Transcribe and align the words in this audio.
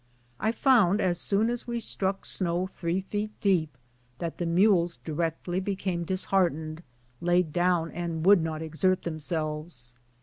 I 0.39 0.51
found, 0.51 0.99
as 0.99 1.19
soon 1.19 1.47
as 1.51 1.67
we 1.67 1.79
struck 1.79 2.25
snow 2.25 2.65
three 2.65 3.01
feet 3.01 3.29
deep, 3.39 3.77
that 4.17 4.39
the 4.39 4.47
mules 4.47 4.97
directly 4.97 5.59
became 5.59 6.05
disheartened, 6.05 6.81
laid 7.21 7.53
down, 7.53 7.91
and 7.91 8.25
would 8.25 8.41
not 8.41 8.63
exert 8.63 9.03
themselves. 9.03 9.95